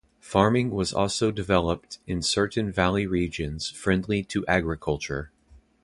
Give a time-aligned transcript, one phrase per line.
[0.19, 5.29] Farming was also developed in certain valley regions friendly to agriculture.